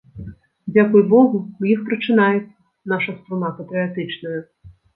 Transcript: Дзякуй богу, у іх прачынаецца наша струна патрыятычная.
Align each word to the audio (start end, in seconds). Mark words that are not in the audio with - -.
Дзякуй 0.77 1.03
богу, 1.11 1.37
у 1.65 1.69
іх 1.75 1.79
прачынаецца 1.91 2.53
наша 2.97 3.17
струна 3.21 3.55
патрыятычная. 3.61 4.37